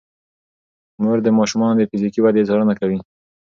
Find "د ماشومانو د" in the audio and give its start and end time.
1.23-1.83